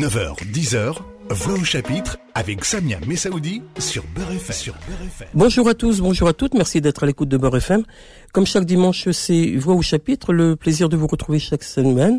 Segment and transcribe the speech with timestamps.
[0.00, 0.96] 9h, 10h,
[1.28, 4.56] Voix au chapitre avec Samia Messaoudi sur Beurre FM.
[4.56, 4.74] Sur
[5.34, 7.84] Bonjour à tous, bonjour à toutes, merci d'être à l'écoute de Beurre FM.
[8.32, 12.18] Comme chaque dimanche, c'est Voix au chapitre, le plaisir de vous retrouver chaque semaine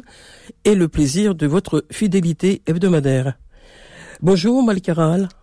[0.63, 3.33] et le plaisir de votre fidélité hebdomadaire.
[4.23, 4.93] Bonjour Malika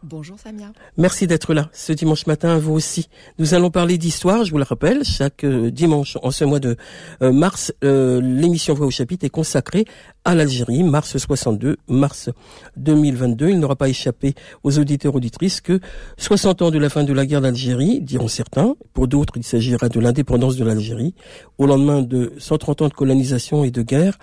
[0.04, 0.70] Bonjour Samia.
[0.96, 3.08] Merci d'être là ce dimanche matin, vous aussi.
[3.40, 6.76] Nous allons parler d'histoire, je vous le rappelle, chaque euh, dimanche en ce mois de
[7.20, 9.84] euh, mars, euh, l'émission Voix au chapitre est consacrée
[10.24, 12.30] à l'Algérie, mars 62, mars
[12.76, 13.48] 2022.
[13.48, 15.80] Il n'aura pas échappé aux auditeurs auditrices que
[16.16, 19.88] 60 ans de la fin de la guerre d'Algérie, diront certains, pour d'autres il s'agira
[19.88, 21.16] de l'indépendance de l'Algérie,
[21.58, 24.18] au lendemain de 130 ans de colonisation et de guerre,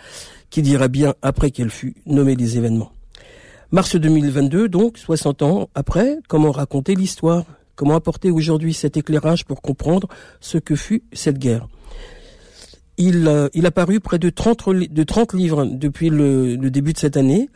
[0.50, 2.95] qui dira bien après qu'elle fut nommée des événements.
[3.72, 7.46] Mars 2022, donc, 60 ans après, comment raconter l'histoire?
[7.76, 10.08] Comment apporter aujourd'hui cet éclairage pour comprendre
[10.40, 11.68] ce que fut cette guerre?
[12.98, 17.00] Il, euh, il a paru près de 30, de 30 livres depuis le, début de
[17.00, 17.50] cette année,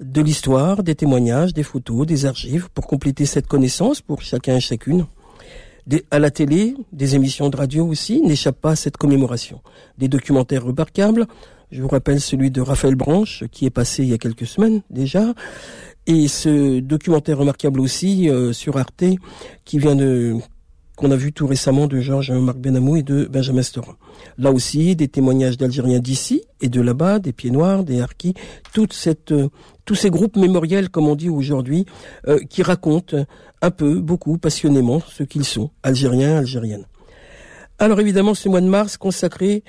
[0.00, 4.60] de l'histoire, des témoignages, des photos, des archives, pour compléter cette connaissance pour chacun et
[4.60, 5.06] chacune.
[6.10, 9.60] à la télé, des émissions de radio aussi, n'échappent pas à cette commémoration.
[9.98, 11.26] Des documentaires remarquables,
[11.70, 14.82] je vous rappelle celui de Raphaël Branche, qui est passé il y a quelques semaines
[14.90, 15.34] déjà.
[16.06, 19.04] Et ce documentaire remarquable aussi euh, sur Arte,
[19.64, 20.36] qui vient de
[20.96, 23.96] qu'on a vu tout récemment de Georges-Marc Benamou et de Benjamin Storin.
[24.38, 28.32] Là aussi, des témoignages d'Algériens d'ici et de là-bas, des Pieds Noirs, des Harkis,
[28.72, 29.48] toute cette, euh,
[29.84, 31.84] tous ces groupes mémoriels, comme on dit aujourd'hui,
[32.28, 33.26] euh, qui racontent
[33.60, 36.86] un peu, beaucoup, passionnément ce qu'ils sont, Algériens, Algériennes.
[37.78, 39.64] Alors évidemment, ce mois de mars consacré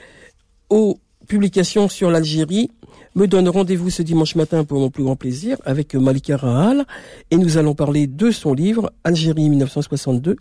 [0.70, 2.72] aux publication sur l'Algérie
[3.16, 6.86] me donne rendez-vous ce dimanche matin pour mon plus grand plaisir avec Malika Rahal
[7.32, 10.38] et nous allons parler de son livre Algérie 1962,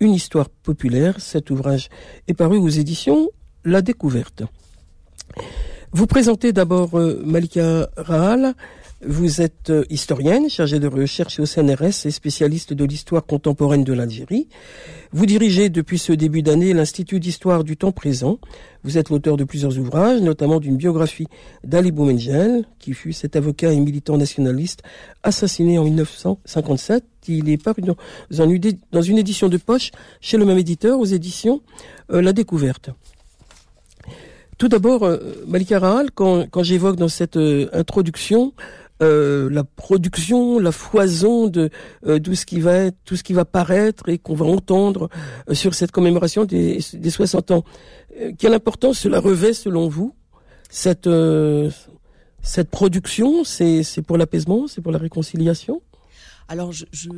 [0.00, 1.20] une histoire populaire.
[1.20, 1.88] Cet ouvrage
[2.28, 3.28] est paru aux éditions
[3.64, 4.42] La Découverte.
[5.92, 8.54] Vous présentez d'abord euh, Malika Rahal.
[9.02, 13.94] Vous êtes euh, historienne, chargée de recherche au CNRS et spécialiste de l'histoire contemporaine de
[13.94, 14.46] l'Algérie.
[15.12, 18.38] Vous dirigez depuis ce début d'année l'Institut d'histoire du temps présent.
[18.84, 21.28] Vous êtes l'auteur de plusieurs ouvrages, notamment d'une biographie
[21.64, 24.82] d'Ali Boumengel, qui fut cet avocat et militant nationaliste
[25.22, 27.02] assassiné en 1957.
[27.26, 28.46] Il est paru dans,
[29.02, 31.62] une édition de poche chez le même éditeur, aux éditions
[32.12, 32.90] euh, La Découverte.
[34.58, 37.38] Tout d'abord, euh, Malika Rahal, quand, quand j'évoque dans cette
[37.72, 38.52] introduction
[39.02, 41.70] euh, la production, la foison de
[42.06, 45.08] euh, tout ce qui va être, tout ce qui va paraître et qu'on va entendre
[45.48, 47.64] euh, sur cette commémoration des, des 60 ans.
[48.38, 50.14] quelle importance cela revêt selon vous
[50.68, 51.08] cette
[52.42, 53.44] cette production?
[53.44, 55.82] C'est c'est pour l'apaisement, c'est pour la réconciliation?
[56.50, 57.08] Alors je,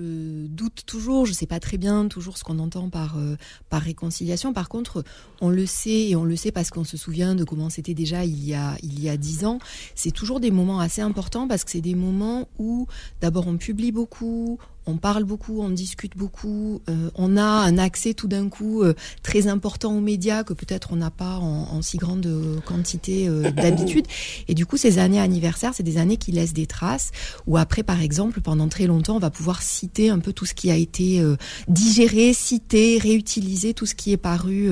[0.47, 3.37] doute toujours, je sais pas très bien toujours ce qu'on entend par euh,
[3.71, 4.53] par réconciliation.
[4.53, 5.03] Par contre,
[5.41, 8.27] on le sait et on le sait parce qu'on se souvient de comment c'était déjà
[8.27, 9.59] il y a il y a dix ans.
[9.95, 12.87] C'est toujours des moments assez importants parce que c'est des moments où
[13.23, 18.15] d'abord on publie beaucoup, on parle beaucoup, on discute beaucoup, euh, on a un accès
[18.15, 21.99] tout d'un coup euh, très important aux médias que peut-être on n'a pas en, si
[21.99, 22.29] grande
[22.65, 24.07] quantité euh, d'habitude.
[24.49, 27.13] Et du coup, ces années anniversaires, c'est des années qui laissent des traces.
[27.47, 30.55] Ou après, par exemple, pendant très longtemps, on va pouvoir citer un peu tout ce
[30.55, 31.23] qui a été
[31.69, 34.71] digéré, cité, réutilisé, tout ce qui est paru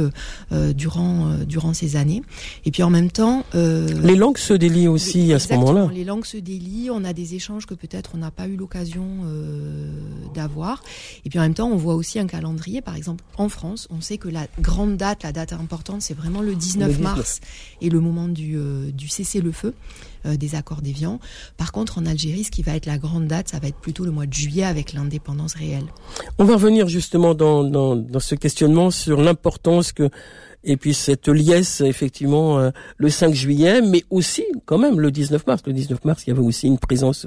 [0.75, 2.23] durant durant ces années.
[2.65, 5.91] Et puis en même temps, les langues se délient aussi à ce moment-là.
[5.93, 6.91] Les langues se délient.
[6.91, 9.07] On a des échanges que peut-être on n'a pas eu l'occasion
[10.35, 10.83] d'avoir.
[11.25, 12.81] Et puis en même temps, on voit aussi un calendrier.
[12.83, 16.41] Par exemple, en France, on sait que la grande date, la date importante, c'est vraiment
[16.41, 17.41] le 19, mars
[17.81, 19.75] et le moment du, euh, du cessez-le-feu.
[20.27, 21.19] Euh, des accords d'Évian.
[21.57, 24.05] Par contre, en Algérie, ce qui va être la grande date, ça va être plutôt
[24.05, 25.87] le mois de juillet avec l'indépendance réelle.
[26.39, 30.11] On va revenir justement dans, dans, dans ce questionnement sur l'importance que
[30.65, 35.47] et puis cette liesse effectivement euh, le 5 juillet, mais aussi quand même le 19
[35.47, 35.63] mars.
[35.67, 37.27] Le 19 mars, il y avait aussi une présence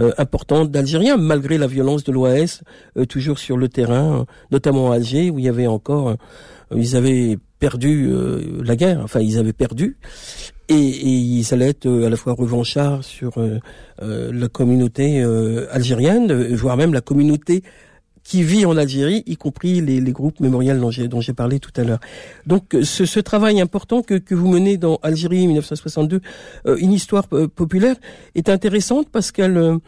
[0.00, 2.62] euh, importante d'Algériens, malgré la violence de l'OAS,
[2.96, 6.16] euh, toujours sur le terrain, notamment à Alger, où il y avait encore,
[6.74, 8.10] ils avaient perdu
[8.64, 9.96] la guerre, enfin ils avaient perdu,
[10.68, 13.32] et, et ils allaient être à la fois revanchards sur
[14.00, 15.22] la communauté
[15.70, 17.62] algérienne, voire même la communauté
[18.24, 21.84] qui vit en Algérie, y compris les, les groupes mémoriels dont j'ai, parlé tout à
[21.84, 22.00] l'heure.
[22.46, 26.20] Donc euh, ce, ce travail important que, que vous menez dans Algérie 1962,
[26.66, 27.96] euh, une histoire euh, populaire,
[28.34, 29.78] est intéressante parce qu'elle,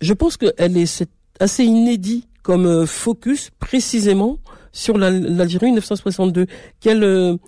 [0.00, 1.04] je pense qu'elle est
[1.38, 4.38] assez inédit comme focus précisément
[4.72, 6.46] sur l'Algérie 1962.
[6.80, 7.38] Quelle,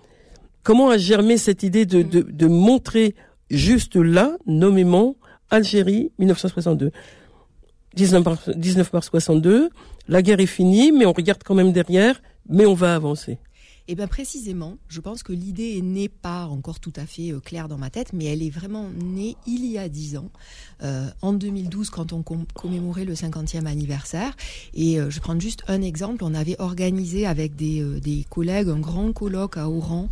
[0.63, 3.15] comment a germé cette idée de, de, de montrer
[3.51, 5.17] juste là, nommément,
[5.51, 6.91] Algérie 1962
[7.95, 9.71] 19 mars, 19 mars 62,
[10.09, 13.39] la guerre est finie, mais on regarde quand même derrière, mais on va avancer.
[13.91, 17.69] Eh bien précisément, je pense que l'idée n'est pas encore tout à fait euh, claire
[17.69, 20.29] dans ma tête, mais elle est vraiment née il y a dix ans,
[20.83, 24.37] euh, en 2012 quand on commémorait le 50e anniversaire.
[24.75, 28.79] Et euh, je prends juste un exemple, on avait organisé avec des, des collègues un
[28.79, 30.11] grand colloque à Oran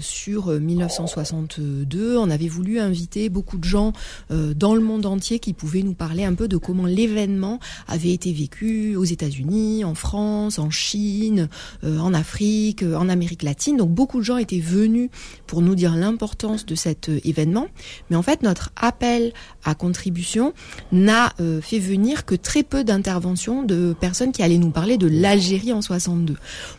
[0.00, 2.18] sur 1962.
[2.18, 3.94] On avait voulu inviter beaucoup de gens
[4.30, 8.32] dans le monde entier qui pouvaient nous parler un peu de comment l'événement avait été
[8.32, 11.48] vécu aux États-Unis, en France, en Chine,
[11.82, 13.76] en Afrique, en Amérique latine.
[13.76, 15.08] Donc beaucoup de gens étaient venus
[15.46, 17.68] pour nous dire l'importance de cet euh, événement.
[18.10, 19.32] Mais en fait, notre appel
[19.64, 20.52] à contribution
[20.92, 25.06] n'a euh, fait venir que très peu d'interventions de personnes qui allaient nous parler de
[25.06, 26.36] l'Algérie en 62.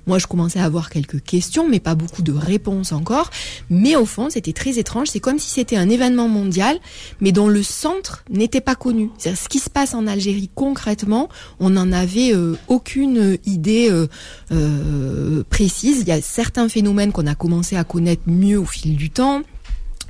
[0.08, 3.32] Moi, je commençais à avoir quelques questions, mais pas beaucoup de réponses encore.
[3.70, 5.08] Mais au fond, c'était très étrange.
[5.08, 6.78] C'est comme si c'était un événement mondial,
[7.22, 9.10] mais dont le centre n'était pas connu.
[9.18, 11.30] C'est-à-dire ce qui se passe en Algérie concrètement,
[11.60, 13.90] on n'en avait euh, aucune idée
[15.50, 16.02] précise.
[16.02, 19.42] Il y a certains phénomènes qu'on a commencé à connaître mieux au fil du temps.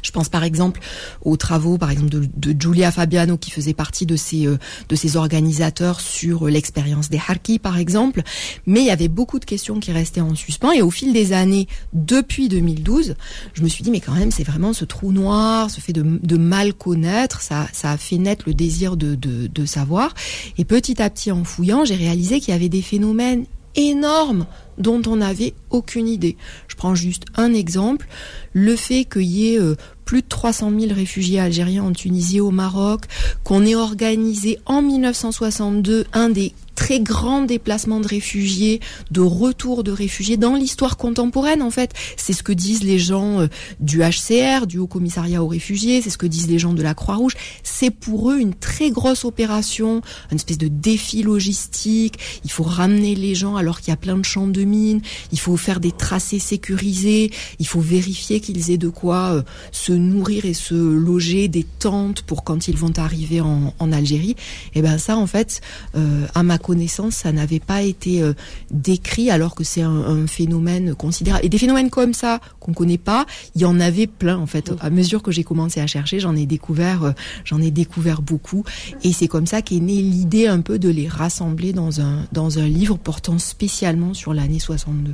[0.05, 0.81] Je pense par exemple
[1.23, 4.57] aux travaux, par exemple de, Giulia Fabiano qui faisait partie de ces euh,
[4.87, 8.21] de organisateurs sur l'expérience des Harkis par exemple.
[8.67, 11.33] Mais il y avait beaucoup de questions qui restaient en suspens et au fil des
[11.33, 13.15] années, depuis 2012,
[13.53, 16.37] je me suis dit mais quand même c'est vraiment ce trou noir, ce fait de,
[16.37, 20.13] mal connaître, ça ça a fait naître le désir de, de, de savoir.
[20.59, 23.45] Et petit à petit en fouillant, j'ai réalisé qu'il y avait des phénomènes
[23.75, 24.45] énormes
[24.77, 26.37] dont on n'avait aucune idée.
[26.67, 28.07] Je prends juste un exemple,
[28.53, 32.51] le fait qu'il y ait euh, plus de 300 000 réfugiés algériens en Tunisie, au
[32.51, 33.05] Maroc,
[33.43, 38.79] qu'on ait organisé en 1962 un des très grand déplacement de réfugiés,
[39.11, 41.91] de retour de réfugiés dans l'histoire contemporaine en fait.
[42.17, 43.47] C'est ce que disent les gens euh,
[43.79, 46.93] du HCR, du Haut Commissariat aux réfugiés, c'est ce que disent les gens de la
[46.93, 47.33] Croix-Rouge.
[47.63, 50.01] C'est pour eux une très grosse opération,
[50.31, 52.19] une espèce de défi logistique.
[52.43, 55.01] Il faut ramener les gens alors qu'il y a plein de champs de mines,
[55.31, 59.41] il faut faire des tracés sécurisés, il faut vérifier qu'ils aient de quoi euh,
[59.71, 64.35] se nourrir et se loger, des tentes pour quand ils vont arriver en, Algérie.
[64.73, 65.61] Et ben ça en fait,
[65.95, 68.33] euh, à ma connaissance, ça n'avait pas été euh,
[68.71, 71.45] décrit alors que c'est un, phénomène considérable.
[71.45, 74.71] Et des phénomènes comme ça qu'on connaît pas, il y en avait plein en fait.
[74.79, 77.11] À mesure que j'ai commencé à chercher, j'en ai découvert, euh,
[77.43, 78.63] j'en ai découvert beaucoup.
[79.03, 82.57] Et c'est comme ça qu'est née l'idée un peu de les rassembler dans un dans
[82.57, 85.13] un livre portant spécialement sur l'année 62.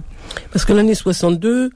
[0.54, 1.72] Parce que l'année 62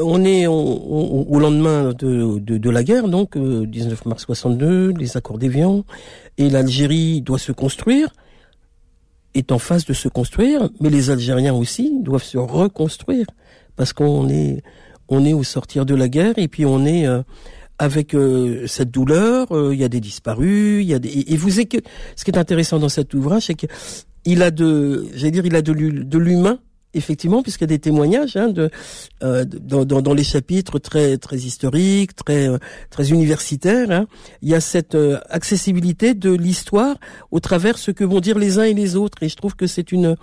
[0.00, 5.38] on est au lendemain de, de, la guerre, donc 19 euh, mars 62, les accords
[5.38, 5.84] d'Évian,
[6.38, 8.10] et l'Algérie doit se construire
[9.38, 13.26] est en phase de se construire, mais les Algériens aussi doivent se reconstruire
[13.76, 14.62] parce qu'on est
[15.08, 17.22] on est au sortir de la guerre et puis on est euh,
[17.78, 19.50] avec euh, cette douleur.
[19.52, 22.38] Euh, il y a des disparus, il y a des et vous ce qui est
[22.38, 26.58] intéressant dans cet ouvrage, c'est qu'il a de j'allais dire il a de l'humain
[26.94, 28.70] effectivement, puisqu'il y a des témoignages hein, de,
[29.22, 32.58] euh, dans, dans, les chapitres très très historiques, très euh,
[32.90, 34.06] très universitaires, hein,
[34.42, 36.96] il y a cette euh, accessibilité de l'histoire
[37.30, 39.22] au travers ce que vont dire les uns et les autres.
[39.22, 40.16] Et je trouve que c'est une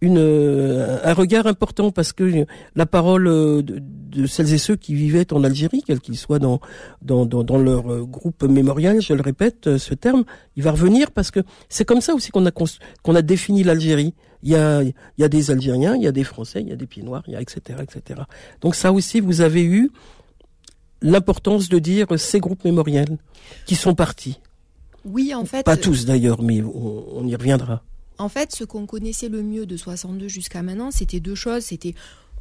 [0.00, 2.44] une, un regard important parce que
[2.76, 6.60] la parole de, de, celles et ceux qui vivaient en Algérie, quels qu'ils soient dans,
[7.00, 10.24] dans, dans, dans, leur groupe mémorial, je le répète, ce terme,
[10.56, 11.40] il va revenir parce que
[11.70, 14.12] c'est comme ça aussi qu'on a, qu'on a défini l'Algérie.
[14.44, 16.72] Il y a, il y a des Algériens, il y a des Français, il y
[16.72, 17.80] a des Pieds Noirs, il y a etc.
[17.82, 18.20] etc.
[18.60, 19.90] Donc ça aussi, vous avez eu
[21.02, 23.18] l'importance de dire ces groupes mémoriels
[23.66, 24.38] qui sont partis.
[25.04, 25.64] Oui, en fait.
[25.64, 27.82] Pas tous d'ailleurs, mais on, on y reviendra.
[28.18, 31.64] En fait, ce qu'on connaissait le mieux de 62 jusqu'à maintenant, c'était deux choses.
[31.64, 31.94] C'était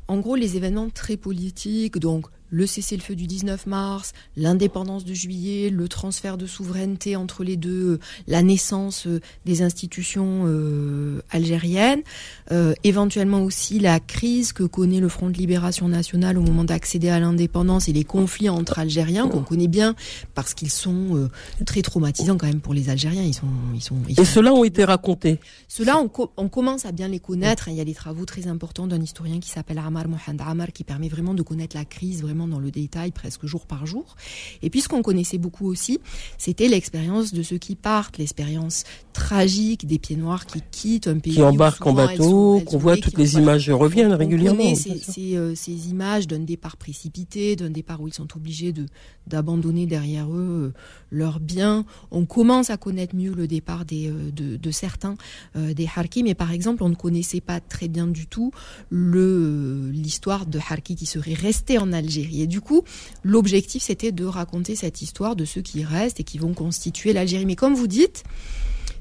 [0.07, 5.71] en gros les événements très politiques, donc le cessez-le-feu du 19 mars, l'indépendance de juillet,
[5.71, 12.03] le transfert de souveraineté entre les deux, la naissance euh, des institutions euh, algériennes,
[12.51, 17.09] euh, éventuellement aussi la crise que connaît le Front de libération nationale au moment d'accéder
[17.09, 19.95] à l'indépendance et les conflits entre Algériens qu'on connaît bien
[20.35, 21.29] parce qu'ils sont
[21.65, 23.23] très traumatisants quand même pour les Algériens.
[23.23, 25.39] Ils sont, ils sont, et ceux-là ont été racontés.
[25.67, 27.67] Ceux-là, on, on, commence à bien les connaître.
[27.67, 30.83] Il y a des travaux très importants d'un historien qui s'appelle Amar Mohand Amar qui
[30.83, 34.15] permet vraiment de connaître la crise vraiment dans le détail presque jour par jour.
[34.61, 35.99] Et puis ce qu'on connaissait beaucoup aussi,
[36.37, 38.83] c'était l'expérience de ceux qui partent, l'expérience
[39.13, 41.33] tragique des pieds noirs qui quittent un pays.
[41.33, 44.75] Qui embarquent en bateau, qu'on voit toutes les images reviennent régulièrement.
[44.75, 48.85] ces, euh, ces, images d'un départ précipité, d'un départ où ils sont obligés de
[49.25, 51.85] d'abandonner derrière eux euh, leurs biens.
[52.11, 55.15] On commence à connaître mieux le départ des, euh, de, de, certains
[55.55, 58.51] des Harki, mais par exemple, on ne connaissait pas très bien du tout
[58.89, 62.22] le l'histoire de Harki qui serait resté en Algérie.
[62.31, 62.83] Et du coup,
[63.23, 67.45] l'objectif, c'était de raconter cette histoire de ceux qui restent et qui vont constituer l'Algérie.
[67.45, 68.23] Mais comme vous dites,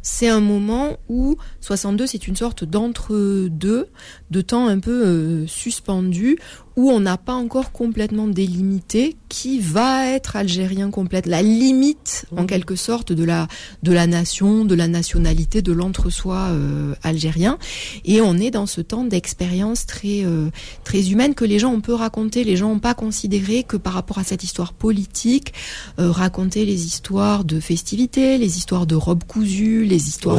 [0.02, 3.88] c'est un moment où 62 c'est une sorte d'entre-deux,
[4.30, 6.38] de temps un peu euh, suspendu,
[6.76, 12.42] où on n'a pas encore complètement délimité qui va être algérien complète, la limite en
[12.42, 12.46] mhm.
[12.46, 13.48] quelque sorte de la
[13.82, 17.58] de la nation, de la nationalité, de l'entre-soi euh, algérien.
[18.04, 20.50] Et on est dans ce temps d'expérience très euh,
[20.84, 22.44] très humaine que les gens ont peu raconté.
[22.44, 25.54] Les gens n'ont pas considéré que par rapport à cette histoire politique,
[25.98, 30.38] euh, raconter les histoires de festivités, les histoires de robes cousues, les histoires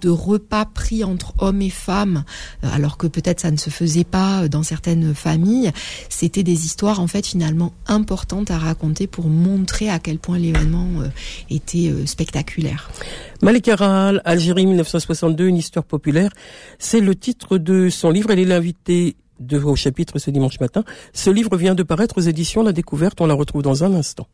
[0.00, 2.24] de repas pris entre hommes et femmes,
[2.64, 5.70] euh, alors que peut-être ça ne se faisait pas dans certaines familles.
[6.08, 10.88] C'était des histoires en fait finalement importantes à raconter pour montrer à quel point l'événement
[11.00, 11.08] euh,
[11.50, 12.90] était euh, spectaculaire.
[13.42, 16.30] Malik Aral, Algérie 1962, une histoire populaire.
[16.78, 18.30] C'est le titre de son livre.
[18.30, 20.84] Elle est l'invitée de vos chapitres ce dimanche matin.
[21.12, 23.20] Ce livre vient de paraître aux éditions La Découverte.
[23.20, 24.28] On la retrouve dans un instant.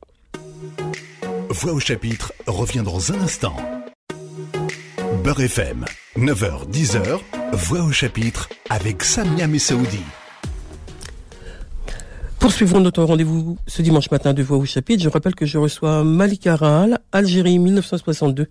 [1.50, 3.56] Voix au chapitre revient dans un instant.
[5.23, 5.85] Beurre FM,
[6.18, 7.20] 9h-10h,
[7.52, 10.00] Voix au chapitre avec Samia Messaoudi.
[12.47, 15.03] Poursuivons notre rendez-vous ce dimanche matin de Voix au chapitre.
[15.03, 18.47] Je rappelle que je reçois Malika Rahal, Algérie 1962,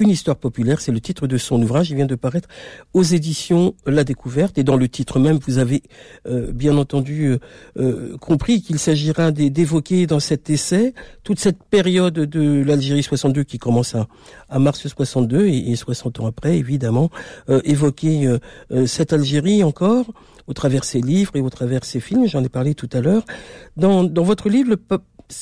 [0.00, 0.82] une histoire populaire.
[0.82, 1.88] C'est le titre de son ouvrage.
[1.88, 2.46] Il vient de paraître
[2.92, 4.58] aux éditions La Découverte.
[4.58, 5.82] Et dans le titre même, vous avez
[6.26, 7.38] euh, bien entendu euh,
[7.78, 10.92] euh, compris qu'il s'agira d'évoquer dans cet essai
[11.24, 16.26] toute cette période de l'Algérie 62 qui commence à, mars 62 et, et 60 ans
[16.26, 17.08] après, évidemment,
[17.64, 18.30] évoquer
[18.86, 20.04] cette Algérie encore
[20.48, 23.22] au travers ses livres et au travers ses films, j'en ai parlé tout à l'heure.
[23.76, 24.76] Dans, votre livre,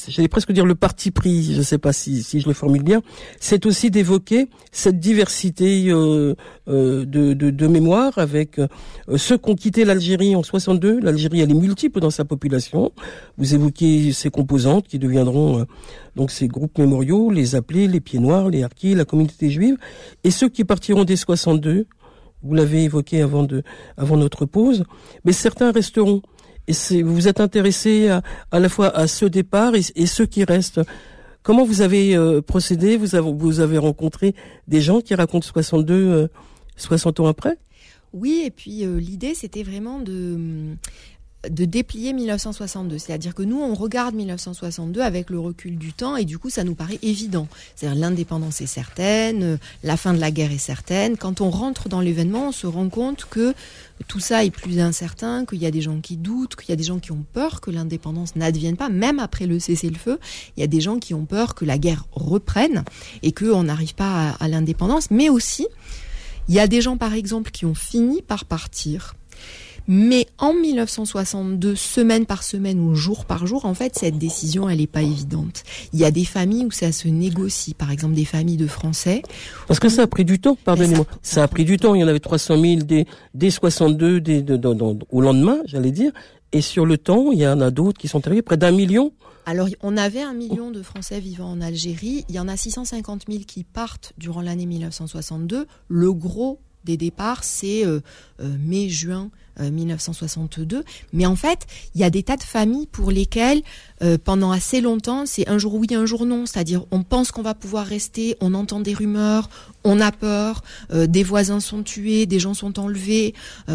[0.09, 3.01] j'allais presque dire le parti pris, je ne sais pas si, je le formule bien,
[3.41, 6.35] c'est aussi d'évoquer cette diversité euh,
[6.69, 8.67] euh, de, mémoire avec euh,
[9.17, 11.01] ceux qui ont quitté l'Algérie en 62.
[11.01, 12.93] L'Algérie, elle est multiple dans sa population.
[13.39, 15.67] Vous évoquez ces composantes qui deviendront
[16.15, 19.77] donc ces groupes mémoriaux, les appelés, les pieds noirs, les harkis, la communauté juive,
[20.25, 21.87] et ceux qui partiront dès 62
[22.43, 24.85] vous l'avez évoqué avant notre pause,
[25.25, 26.23] mais certains resteront.
[26.69, 30.45] Et vous vous êtes intéressé à, à, la fois à ce départ et, ceux qui
[30.45, 30.81] restent.
[31.43, 32.97] Comment vous avez euh, procédé?
[32.97, 34.35] Vous avez, vous avez rencontré
[34.67, 36.29] des gens qui racontent 62,
[36.77, 37.59] 60 euh, ans après?
[38.13, 40.77] Oui, et puis euh, l'idée c'était vraiment de
[41.51, 42.99] de déplier 1962.
[42.99, 46.65] C'est-à-dire que nous, on regarde 1962 avec le recul du temps et du coup, ça
[46.65, 47.49] nous paraît évident.
[47.75, 51.17] C'est-à-dire l'indépendance est certaine, la fin de la guerre est certaine.
[51.17, 53.55] Quand on rentre dans l'événement, on se rend compte que
[54.09, 56.77] tout ça est plus incertain, qu'il y a des gens qui doutent, qu'il y a
[56.77, 60.19] des gens qui ont peur que l'indépendance n'advienne pas, même après le cessez-le-feu.
[60.57, 62.85] Il y a des gens qui ont peur que la guerre reprenne
[63.23, 65.11] et qu'on n'arrive pas à, à l'indépendance.
[65.11, 65.67] Mais aussi,
[66.49, 69.15] il y a des gens, par exemple, qui ont fini par partir
[69.89, 74.79] mais en 1962, semaine par semaine ou jour par jour, en fait, cette décision, elle
[74.79, 75.63] n'est pas évidente.
[75.93, 79.23] Il y a des familles où ça se négocie, par exemple des familles de Français.
[79.69, 81.07] Parce que ça a pris du temps, pardonnez-moi.
[81.23, 81.95] Ça, a pris du temps.
[81.95, 84.45] Il y en avait 300 000 dès, dès 62, dès,
[85.11, 86.13] au lendemain, j'allais dire.
[86.53, 89.13] Et sur le temps, il y en a d'autres qui sont arrivés, près d'un million.
[89.49, 92.25] Alors, on avait un million de Français vivant en Algérie.
[92.29, 95.67] Il y en a 650 000 qui partent durant l'année 1962.
[95.89, 98.01] Le gros des départs, c'est euh,
[98.41, 100.77] euh, mai-juin 1962.
[100.77, 100.83] Euh,
[101.15, 103.63] Mais en fait, il y a des tas de familles pour lesquelles,
[104.25, 106.45] pendant assez longtemps, c'est un jour oui, un jour non.
[106.45, 109.49] C'est-à-dire, on pense qu'on va pouvoir rester, on entend des rumeurs,
[109.83, 110.63] on a peur,
[110.93, 113.33] des voisins sont tués, des gens sont enlevés,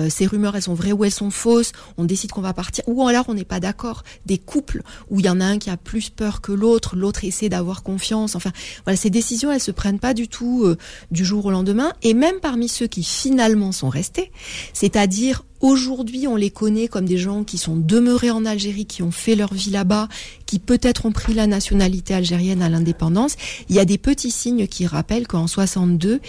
[0.09, 3.07] ces rumeurs, elles sont vraies ou elles sont fausses, on décide qu'on va partir, ou
[3.07, 4.03] alors on n'est pas d'accord.
[4.27, 7.25] Des couples où il y en a un qui a plus peur que l'autre, l'autre
[7.25, 8.35] essaie d'avoir confiance.
[8.35, 8.51] Enfin,
[8.85, 10.75] voilà, ces décisions, elles se prennent pas du tout
[11.09, 11.93] du jour au lendemain.
[12.03, 14.31] Et même parmi ceux qui finalement sont restés,
[14.73, 19.11] c'est-à-dire Aujourd'hui, on les connaît comme des gens qui sont demeurés en Algérie, qui ont
[19.11, 20.07] fait leur vie là-bas,
[20.47, 23.35] qui peut-être ont pris la nationalité algérienne à l'indépendance.
[23.69, 26.19] Il y a des petits signes qui rappellent qu'en 62,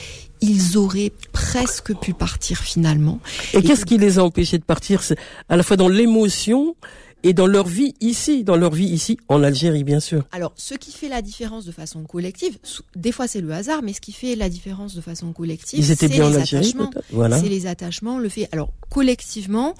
[0.42, 3.20] ils auraient presque pu partir finalement.
[3.54, 5.02] Et, qu'est-ce qui les a empêchés de partir?
[5.48, 6.76] À la fois dans l'émotion
[7.22, 10.24] et dans leur vie ici, dans leur vie ici, en Algérie, bien sûr.
[10.32, 12.58] Alors, ce qui fait la différence de façon collective,
[12.96, 16.08] des fois c'est le hasard, mais ce qui fait la différence de façon collective, c'est
[16.08, 16.90] les attachements.
[17.10, 17.40] Voilà.
[17.40, 18.48] C'est les attachements, le fait.
[18.52, 19.74] Alors, collectivement,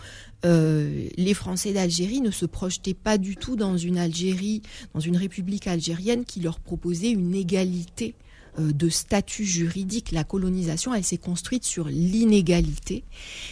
[0.45, 4.63] euh, les Français d'Algérie ne se projetaient pas du tout dans une Algérie,
[4.95, 8.15] dans une république algérienne qui leur proposait une égalité
[8.59, 10.13] de statut juridique.
[10.13, 13.05] La colonisation, elle s'est construite sur l'inégalité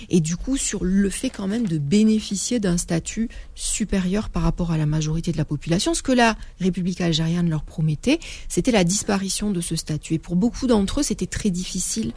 [0.08, 4.70] et du coup sur le fait quand même de bénéficier d'un statut supérieur par rapport
[4.72, 5.94] à la majorité de la population.
[5.94, 10.14] Ce que la République algérienne leur promettait, c'était la disparition de ce statut.
[10.14, 12.12] Et pour beaucoup d'entre eux, c'était très difficile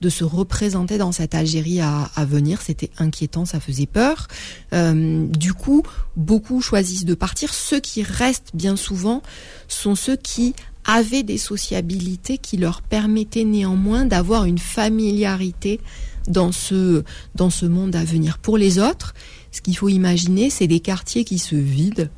[0.00, 2.60] de se représenter dans cette Algérie à, venir.
[2.62, 4.28] C'était inquiétant, ça faisait peur.
[4.72, 5.82] Euh, du coup,
[6.16, 7.52] beaucoup choisissent de partir.
[7.52, 9.22] Ceux qui restent bien souvent
[9.66, 10.54] sont ceux qui
[10.88, 15.80] avaient des sociabilités qui leur permettaient néanmoins d'avoir une familiarité
[16.26, 17.04] dans ce,
[17.36, 18.38] dans ce monde à venir.
[18.38, 19.14] Pour les autres,
[19.50, 22.08] Ce qu'il faut imaginer, c'est des quartiers qui se vident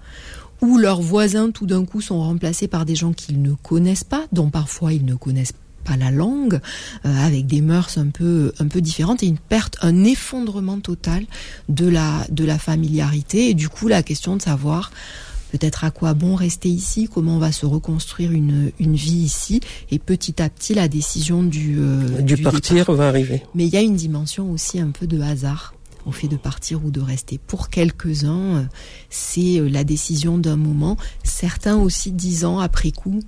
[0.60, 4.26] où leurs voisins tout d'un coup sont remplacés par des gens qu'ils ne connaissent pas,
[4.32, 6.60] dont parfois ils ne connaissent pas la langue,
[7.06, 11.24] euh, avec des mœurs un peu un peu différentes et une perte, un effondrement total
[11.68, 14.90] de la de la familiarité et du coup la question de savoir
[15.50, 19.60] peut-être à quoi bon rester ici, comment on va se reconstruire une, une vie ici,
[19.90, 23.42] et petit à petit la décision du, euh, du, partir va arriver.
[23.54, 25.74] Mais il y a une dimension aussi un peu de hasard
[26.06, 27.38] au fait de partir ou de rester.
[27.46, 28.68] Pour quelques-uns,
[29.10, 33.20] c'est euh, la décision d'un moment, certains aussi dix ans après coup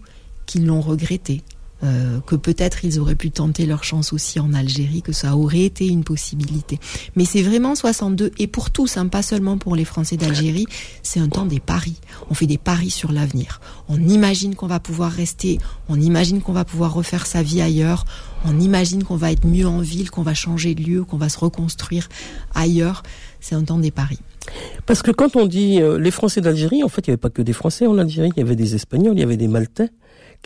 [0.47, 1.43] qu'ils l'ont regretté.
[1.85, 5.63] Euh, que peut-être ils auraient pu tenter leur chance aussi en Algérie, que ça aurait
[5.63, 6.79] été une possibilité.
[7.17, 10.67] Mais c'est vraiment 62, et pour tous, hein, pas seulement pour les Français d'Algérie,
[11.03, 11.97] c'est un temps des paris.
[12.31, 13.61] On fait des paris sur l'avenir.
[13.89, 15.59] On imagine qu'on va pouvoir rester,
[15.89, 18.05] on imagine qu'on va pouvoir refaire sa vie ailleurs,
[18.45, 21.29] on imagine qu'on va être mieux en ville, qu'on va changer de lieu, qu'on va
[21.29, 22.09] se reconstruire
[22.55, 23.03] ailleurs.
[23.41, 24.21] C'est un temps des paris.
[24.87, 27.31] Parce que quand on dit euh, les Français d'Algérie, en fait, il n'y avait pas
[27.31, 29.91] que des Français en Algérie, il y avait des Espagnols, il y avait des Maltais.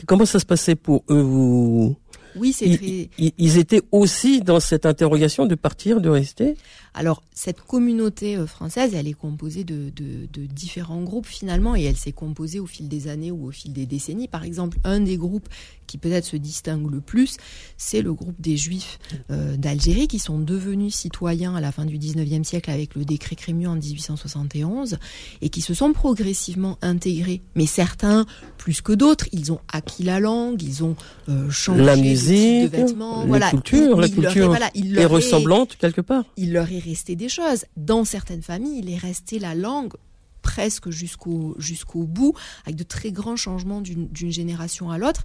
[0.04, 1.96] Comment ça se passait pour eux vous...
[2.36, 3.08] Oui, c'est très...
[3.38, 6.54] ils, étaient aussi dans cette interrogation de partir, de rester?
[6.96, 9.92] Alors, cette communauté euh, française, elle est composée de,
[10.34, 13.84] différents groupes finalement, et elle s'est composée au fil des années ou au fil des
[13.84, 14.28] décennies.
[14.28, 15.48] Par exemple, un des groupes
[15.86, 17.36] qui peut-être se distingue le plus,
[17.76, 18.98] c'est le groupe des Juifs
[19.30, 23.36] euh, d'Algérie, qui sont devenus citoyens à la fin du 19e siècle avec le décret
[23.36, 24.98] Crémieux en 1871,
[25.42, 27.42] et qui se sont progressivement intégrés.
[27.54, 28.24] Mais certains,
[28.56, 30.96] plus que d'autres, ils ont acquis la langue, ils ont
[31.28, 33.50] euh, changé la musique, de vêtements, la voilà.
[33.50, 36.24] culture, la culture est, ressemblante quelque part.
[36.38, 37.64] Il leur est resté des choses.
[37.76, 39.94] Dans certaines familles, il est resté la langue
[40.42, 45.24] presque jusqu'au bout, avec de très grands changements d'une génération à l'autre,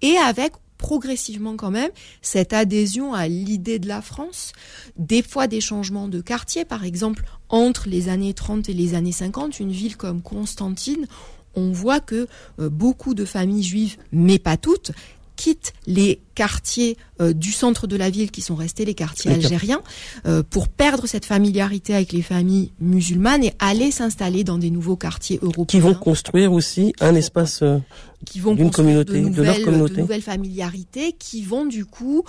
[0.00, 1.90] et avec progressivement quand même
[2.22, 4.52] cette adhésion à l'idée de la France,
[4.96, 9.12] des fois des changements de quartier, par exemple entre les années 30 et les années
[9.12, 11.06] 50, une ville comme Constantine,
[11.54, 12.28] on voit que
[12.60, 14.92] euh, beaucoup de familles juives, mais pas toutes,
[15.40, 19.80] quitte les quartiers euh, du centre de la ville qui sont restés les quartiers algériens
[20.26, 24.96] euh, pour perdre cette familiarité avec les familles musulmanes et aller s'installer dans des nouveaux
[24.96, 25.64] quartiers européens.
[25.64, 27.78] Qui vont construire aussi un espace euh,
[28.26, 29.94] qui vont d'une communauté, de, nouvelles, leur communauté.
[29.94, 32.22] De nouvelles familiarités qui vont du coup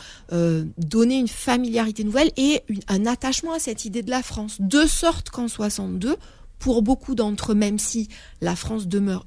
[0.78, 4.56] donner une familiarité nouvelle et un attachement à cette idée de la France.
[4.62, 6.16] De sorte qu'en 62,
[6.60, 8.08] pour beaucoup d'entre eux, même si
[8.40, 9.26] la France demeure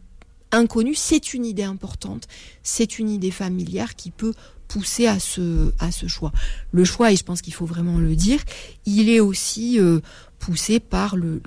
[0.57, 2.29] inconnu, c'est une idée importante,
[2.63, 4.33] c'est une idée familière qui peut
[4.69, 6.33] pousser à ce, à ce choix.
[6.73, 8.41] Le choix, et je pense qu'il faut vraiment le dire,
[8.87, 10.01] il est aussi euh,
[10.39, 11.41] poussé par le,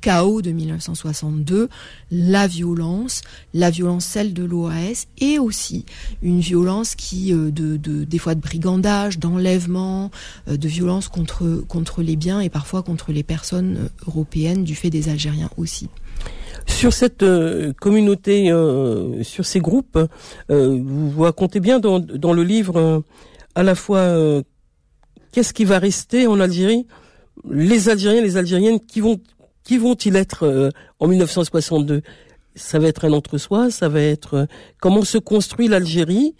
[0.00, 1.68] chaos de 1962,
[2.10, 3.22] la violence,
[3.54, 5.86] la violence celle de l'OAS, et aussi
[6.22, 10.10] une violence qui, euh, de, des fois de brigandage, d'enlèvement,
[10.48, 14.90] euh, de violence contre, contre les biens et parfois contre les personnes européennes du fait
[14.90, 15.88] des Algériens aussi.
[16.66, 19.98] Sur cette euh, communauté, euh, sur ces groupes,
[20.50, 23.02] euh, vous racontez bien dans, dans le livre
[23.54, 24.42] à la fois
[25.32, 26.86] qu'est-ce qui va rester en Algérie,
[27.48, 29.20] les Algériens, les Algériennes, qui vont
[29.64, 32.02] qui vont-ils être en 1962
[32.56, 34.48] Ça va être un entre-soi, ça va être
[34.80, 36.34] comment se construit l'Algérie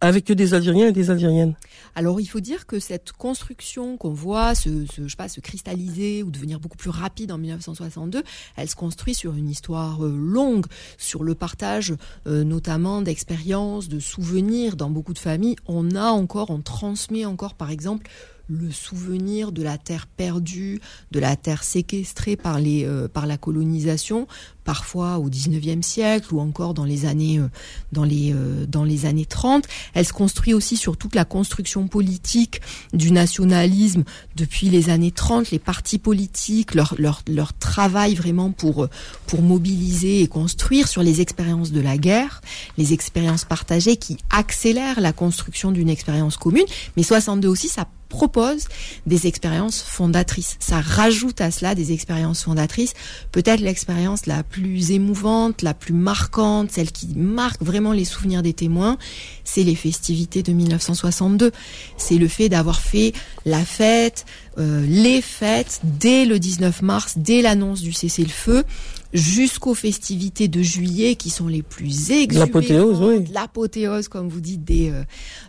[0.00, 1.54] avec des Algériens et des Algériennes.
[1.94, 6.90] Alors il faut dire que cette construction qu'on voit se, cristalliser ou devenir beaucoup plus
[6.90, 8.22] rapide en 1962,
[8.56, 10.66] elle se construit sur une histoire euh, longue,
[10.98, 11.94] sur le partage
[12.26, 15.56] euh, notamment d'expériences, de souvenirs dans beaucoup de familles.
[15.66, 18.10] On a encore, on transmet encore par exemple
[18.48, 20.80] le souvenir de la terre perdue,
[21.10, 24.28] de la terre séquestrée par, les, euh, par la colonisation,
[24.64, 27.48] parfois au 19e siècle ou encore dans les années, euh,
[27.92, 29.64] dans les, euh, dans les années 30.
[29.94, 32.60] Elle se construit aussi sur toute la construction politique
[32.92, 34.04] du nationalisme
[34.36, 38.88] depuis les années 30, les partis politiques, leur, leur, leur travail vraiment pour,
[39.26, 42.40] pour mobiliser et construire sur les expériences de la guerre,
[42.78, 46.66] les expériences partagées qui accélèrent la construction d'une expérience commune.
[46.96, 48.66] Mais 62 aussi, ça propose
[49.06, 50.56] des expériences fondatrices.
[50.60, 52.94] Ça rajoute à cela des expériences fondatrices.
[53.32, 58.52] Peut-être l'expérience la plus émouvante, la plus marquante, celle qui marque vraiment les souvenirs des
[58.52, 58.98] témoins,
[59.44, 61.52] c'est les festivités de 1962.
[61.96, 63.12] C'est le fait d'avoir fait
[63.44, 64.24] la fête,
[64.58, 68.64] euh, les fêtes dès le 19 mars, dès l'annonce du cessez-le-feu,
[69.12, 72.48] jusqu'aux festivités de juillet qui sont les plus exubérantes.
[72.48, 73.24] L'apothéose, oui.
[73.32, 75.02] L'apothéose, comme vous dites, des, euh,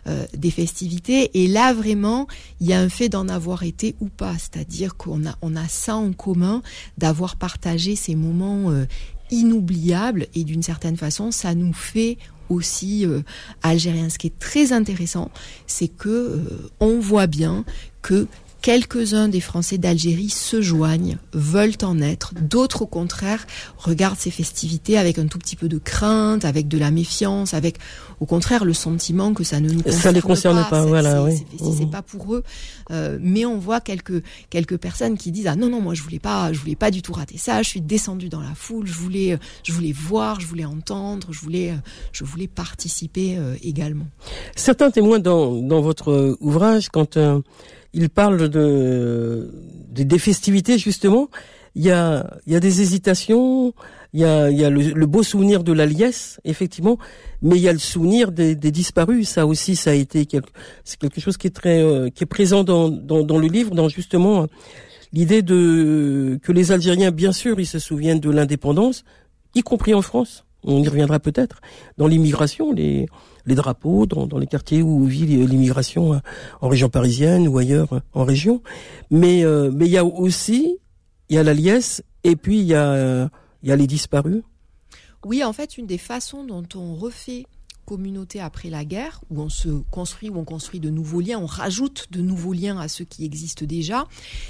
[0.06, 1.42] euh, des festivités.
[1.42, 2.26] Et là, vraiment,
[2.60, 4.34] il y a un fait d'en avoir été ou pas.
[4.38, 6.62] C'est-à-dire qu'on a, on a ça en commun,
[6.96, 8.86] d'avoir partagé ces moments euh,
[9.30, 10.26] inoubliables.
[10.34, 12.18] Et d'une certaine façon, ça nous fait
[12.48, 13.04] aussi
[13.62, 14.08] algériens.
[14.08, 15.30] Ce qui est très intéressant,
[15.66, 16.40] c'est que
[16.80, 17.66] on voit bien
[18.00, 18.26] que
[18.62, 24.98] quelques-uns des Français d'Algérie se joignent, veulent en être, d'autres au contraire regardent ces festivités
[24.98, 27.76] avec un tout petit peu de crainte, avec de la méfiance, avec
[28.20, 31.44] au contraire le sentiment que ça ne nous concerne ça les concerne pas, voilà, oui.
[31.58, 31.90] C'est mmh.
[31.90, 32.42] pas pour eux,
[32.90, 36.18] euh, mais on voit quelques quelques personnes qui disent ah non non moi je voulais
[36.18, 38.94] pas je voulais pas du tout rater ça, je suis descendu dans la foule, je
[38.94, 41.74] voulais je voulais voir, je voulais entendre, je voulais
[42.12, 44.06] je voulais participer euh, également.
[44.56, 47.40] Certains témoins dans dans votre ouvrage quand euh,
[47.92, 49.50] il parle de,
[49.90, 51.28] des festivités justement.
[51.74, 53.72] Il y a, il y a des hésitations,
[54.12, 56.98] il y a, il y a le, beau souvenir de la liesse, effectivement,
[57.40, 59.28] mais il y a le souvenir des, des disparus.
[59.28, 60.50] Ça aussi, ça a été quelque,
[60.84, 63.74] c'est quelque chose qui est très, euh, qui est présent dans, dans, dans, le livre,
[63.74, 64.46] dans justement
[65.12, 69.04] l'idée de que les Algériens, bien sûr, ils se souviennent de l'indépendance,
[69.54, 70.44] y compris en France.
[70.64, 71.60] On y reviendra peut-être
[71.96, 73.06] dans l'immigration, les
[73.46, 76.18] drapeaux dans, les quartiers où vit l'immigration euh,
[76.60, 78.62] en région parisienne ou ailleurs euh, en région.
[79.10, 80.78] Mais euh, mais il y a aussi
[81.28, 82.74] il y a la liesse et puis il y
[83.62, 84.42] il y a les disparus.
[85.24, 87.44] Oui, en fait, une des façons dont on refait
[87.88, 91.46] communauté après la guerre, où on se construit, où on construit de nouveaux liens, on
[91.46, 94.06] rajoute de nouveaux liens à ceux qui existent déjà,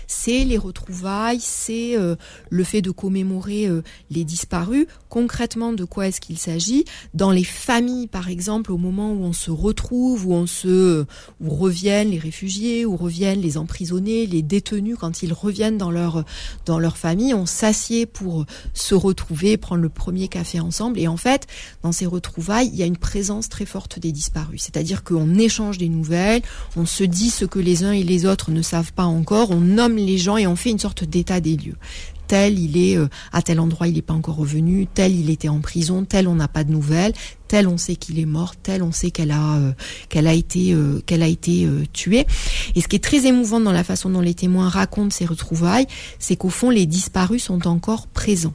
[0.09, 2.17] c'est les retrouvailles, c'est euh,
[2.51, 4.89] le fait de commémorer euh, les disparus.
[5.09, 6.85] Concrètement, de quoi est-ce qu'il s'agit?
[7.15, 11.07] Dans les familles, par exemple, au moment où on se retrouve, où on se,
[11.41, 16.25] où reviennent les réfugiés, où reviennent les emprisonnés, les détenus, quand ils reviennent dans leur
[16.67, 20.99] dans leur famille, on s'assied pour se retrouver, prendre le premier café ensemble.
[20.99, 21.47] Et en fait,
[21.85, 24.63] dans ces retrouvailles, il y a une présence très forte des disparus.
[24.63, 26.43] C'est-à-dire qu'on échange des nouvelles,
[26.77, 29.61] on se dit ce que les uns et les autres ne savent pas encore, on
[29.61, 31.77] nomme les gens et on fait une sorte d'état des lieux
[32.29, 35.49] tel il est euh, à tel endroit il n'est pas encore revenu, tel il était
[35.49, 37.15] en prison, tel on n'a pas de nouvelles,
[37.49, 39.73] tel on sait qu'il est mort, tel on sait qu'elle a euh,
[40.09, 42.27] qu'elle a été euh, qu'elle a été tuée.
[42.77, 45.87] Et ce qui est très émouvant dans la façon dont les témoins racontent ces retrouvailles,
[46.19, 48.55] c'est qu'au fond les disparus sont encore présents.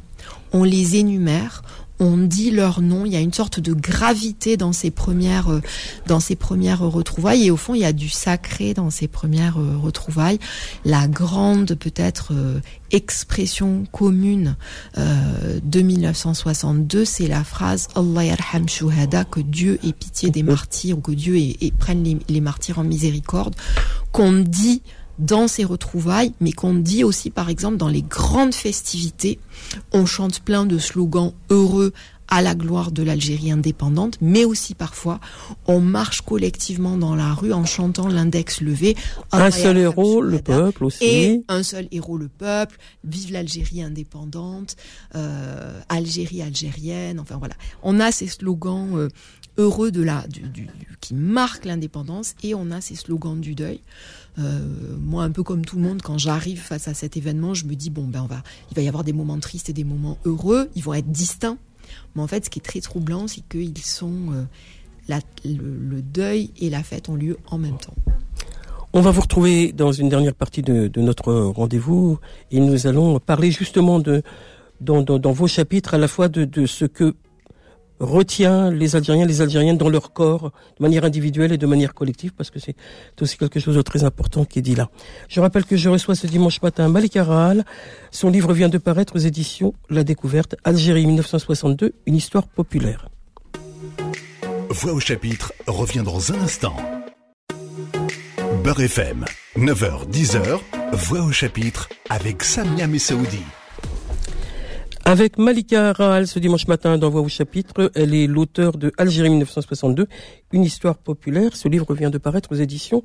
[0.54, 1.64] On les énumère,
[2.04, 5.62] on dit leur nom, il y a une sorte de gravité dans ces premières euh,
[6.06, 9.58] dans ces premières retrouvailles et au fond il y a du sacré dans ces premières
[9.58, 10.40] euh, retrouvailles.
[10.84, 12.60] La grande peut-être euh,
[12.92, 14.56] expression commune
[14.96, 21.02] de 1962, c'est la phrase Allah yarham shuhada que Dieu ait pitié des martyrs ou
[21.02, 21.36] que Dieu
[21.80, 23.56] prenne les, les martyrs en miséricorde
[24.12, 24.84] qu'on dit
[25.20, 29.40] dans ces retrouvailles, mais qu'on dit aussi par exemple dans les grandes festivités.
[29.92, 31.94] On chante plein de slogans heureux
[32.28, 35.20] à la gloire de l'Algérie indépendante, mais aussi parfois
[35.68, 38.96] on marche collectivement dans la rue en chantant l'index levé.
[39.32, 41.06] Un seul héros, le peuple aussi.
[41.06, 42.78] Et un seul héros, le peuple.
[43.04, 44.78] Vive l'Algérie indépendante,
[45.16, 47.20] euh, Algérie algérienne.
[47.20, 49.10] Enfin voilà, on a ces slogans euh,
[49.58, 50.26] heureux de la,
[51.02, 53.82] qui marquent l'indépendance et on a ces slogans du deuil.
[54.40, 54.60] Euh,
[55.00, 57.76] moi, un peu comme tout le monde, quand j'arrive face à cet événement, je me
[57.76, 60.18] dis bon ben on va, il va y avoir des moments tristes et des moments
[60.26, 60.70] heureux.
[60.76, 61.58] Ils vont être distincts.
[62.16, 64.44] Mais en fait, ce qui est très troublant, c'est qu'ils sont euh,
[65.08, 67.94] la, le, deuil et la fête ont lieu en même temps.
[68.94, 72.20] On va vous retrouver dans une dernière partie de, notre rendez-vous
[72.52, 74.24] et nous allons parler justement de
[74.82, 77.16] dans, vos chapitres à la fois de ce que
[78.04, 82.32] retient les Algériens, les Algériennes dans leur corps, de manière individuelle et de manière collective,
[82.34, 82.76] parce que c'est
[83.22, 84.90] aussi quelque chose de très important qui est dit là.
[85.30, 87.64] Je rappelle que je reçois ce dimanche matin Malik Aral.
[88.12, 93.08] Son livre vient de paraître aux éditions La Découverte, Algérie 1962, une histoire populaire.
[94.70, 96.76] Voix au chapitre revient dans un instant.
[98.64, 99.26] Beurre FM,
[99.58, 100.60] 9h, 10h,
[100.94, 103.44] Voix au chapitre avec Samia Messaoudi.
[105.06, 109.30] Avec Malika Rahal ce dimanche matin dans Voix au chapitre, elle est l'auteur de Algérie
[109.32, 110.08] 1962,
[110.54, 111.58] une histoire populaire.
[111.58, 113.04] Ce livre vient de paraître aux éditions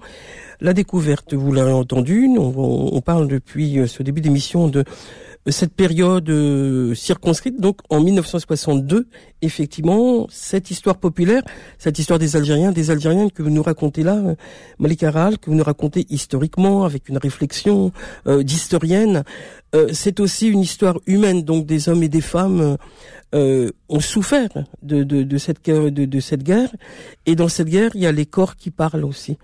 [0.60, 1.34] La Découverte.
[1.34, 2.54] Vous l'avez entendu, on,
[2.92, 4.84] on parle depuis euh, ce début d'émission de
[5.46, 9.08] cette période euh, circonscrite, donc en 1962,
[9.42, 11.42] effectivement, cette histoire populaire,
[11.78, 14.34] cette histoire des Algériens, des Algériennes que vous nous racontez là, euh,
[14.78, 17.92] Malik Aral, que vous nous racontez historiquement, avec une réflexion
[18.26, 19.24] euh, d'historienne,
[19.92, 22.78] c'est aussi une histoire humaine, donc des hommes et des femmes
[23.34, 24.48] ont souffert
[24.80, 26.70] de, de, de cette, de, de cette guerre,
[27.26, 29.36] et dans cette guerre, il y a les corps qui parlent aussi.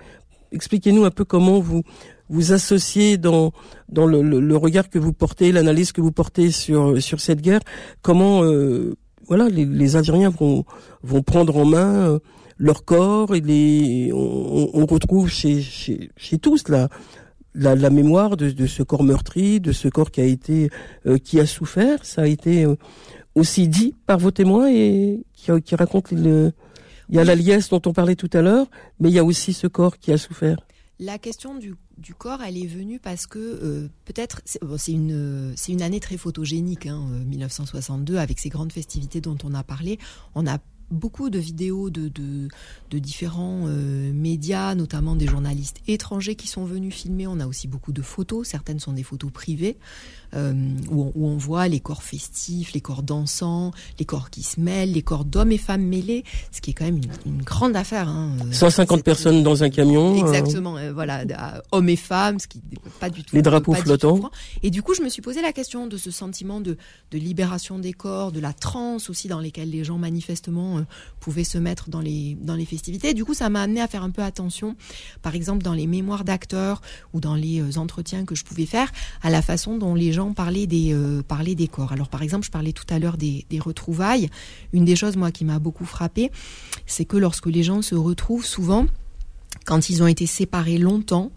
[0.51, 1.83] Expliquez-nous un peu comment vous
[2.29, 3.53] vous associez dans
[3.89, 7.61] dans le, le, regard que vous portez, l'analyse que vous portez sur sur cette guerre,
[8.03, 10.65] comment euh, voilà les, les, Algériens vont
[11.03, 12.19] vont prendre en main euh,
[12.59, 16.89] leur corps et les on, on retrouve chez, chez chez tous la
[17.57, 20.71] la, la mémoire de, de, ce corps meurtri, de ce corps qui a été
[21.07, 22.67] euh, qui a souffert, ça a été
[23.35, 26.53] aussi dit par vos témoins et qui, qui raconte le
[27.09, 28.67] il y a la liesse dont on parlait tout à l'heure,
[28.99, 30.57] mais il y a aussi ce corps qui a souffert.
[31.01, 31.75] La question du,
[32.15, 37.09] corps, elle est venue parce que euh, peut-être c'est une une année très photogénique, hein,
[37.27, 39.99] 1962, avec ces grandes festivités dont on a parlé.
[40.37, 40.59] On a
[40.91, 42.49] beaucoup de vidéos de, de,
[42.91, 47.27] de différents euh, médias, notamment des journalistes étrangers qui sont venus filmer.
[47.27, 49.77] On a aussi beaucoup de photos, certaines sont des photos privées,
[50.35, 50.53] euh,
[50.91, 54.61] où, on, où, on, voit les corps festifs, les corps dansants, les corps qui se
[54.61, 57.77] mêlent, les corps d'hommes et femmes mêlés, ce qui est quand même une, une grande
[57.77, 58.09] affaire.
[58.09, 58.37] Hein.
[58.51, 60.17] 150 personnes dans un camion.
[60.17, 60.93] Exactement, euh...
[60.93, 61.25] voilà,
[61.73, 63.35] hommes et femmes, ce qui n'est pas du tout.
[63.35, 64.31] Les drapeaux flottants.
[64.63, 66.77] Et du coup, je me suis posé la question de ce sentiment de,
[67.11, 70.74] de libération des corps, de la transe aussi dans lesquelles les gens manifestement
[71.21, 73.15] pouvaient se mettre dans les, festivités.
[73.15, 74.77] du coup, ça m'a amené à faire un peu attention,
[75.23, 76.81] par exemple, dans les mémoires d'acteurs
[77.13, 78.91] ou dans les entretiens que je pouvais faire,
[79.23, 81.93] à la façon dont les gens parlaient des, euh, parlaient des corps.
[81.93, 84.29] Alors, par exemple, je parlais tout à l'heure des, retrouvailles.
[84.73, 86.31] Une des choses, moi, qui m'a beaucoup frappé,
[86.87, 88.87] c'est que lorsque les gens se retrouvent, souvent,
[89.65, 91.31] quand ils ont été séparés longtemps,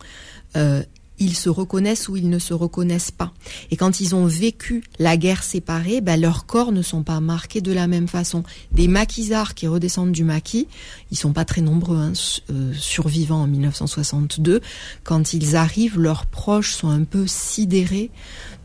[0.55, 0.83] euh,
[1.19, 3.33] ils se reconnaissent ou ils ne se reconnaissent pas.
[3.71, 7.61] Et quand ils ont vécu la guerre séparée, ben, leurs corps ne sont pas marqués
[7.61, 8.43] de la même façon.
[8.71, 10.67] Des maquisards qui redescendent du maquis,
[11.11, 12.13] ils sont pas très nombreux, hein,
[12.51, 14.61] euh, survivants en 1962.
[15.03, 18.11] Quand ils arrivent, leurs proches sont un peu sidérés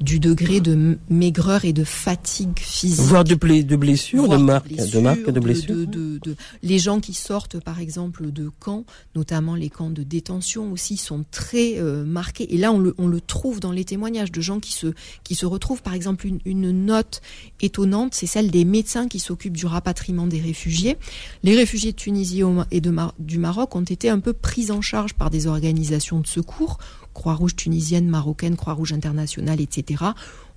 [0.01, 3.01] du degré de maigreur et de fatigue physique.
[3.01, 5.75] Voire de, de blessures, de marques, de, marques de blessures.
[5.75, 8.85] De, de, de, les gens qui sortent, par exemple, de camps,
[9.15, 12.42] notamment les camps de détention aussi, sont très euh, marqués.
[12.51, 14.89] Et là, on le, trouve dans les témoignages de gens qui se,
[15.25, 15.83] qui se retrouvent.
[15.83, 17.21] Par exemple, une, note
[17.61, 20.97] étonnante, c'est celle des médecins qui s'occupent du rapatriement des réfugiés.
[21.43, 25.15] Les réfugiés de Tunisie et de du Maroc ont été un peu pris en charge
[25.15, 26.79] par des organisations de secours
[27.15, 30.05] Croix-Rouge tunisienne, marocaine, Croix-Rouge internationale, etc.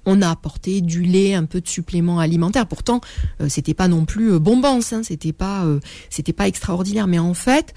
[0.06, 2.68] On a apporté du lait, un peu de suppléments alimentaires.
[2.68, 3.02] Pourtant,
[3.42, 7.08] euh, c'était pas non plus euh, bombance, hein, c'était pas, euh, c'était pas extraordinaire.
[7.08, 7.74] Mais en fait,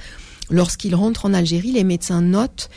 [0.51, 2.68] lorsqu'ils rentrent en Algérie, les médecins notent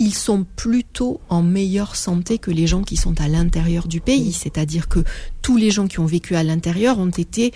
[0.00, 4.32] ils sont plutôt en meilleure santé que les gens qui sont à l'intérieur du pays.
[4.32, 5.04] C'est-à-dire que
[5.42, 7.52] tous les gens qui ont vécu à l'intérieur ont été